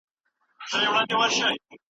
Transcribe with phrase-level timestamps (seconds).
[0.69, 1.55] سوله راولئ.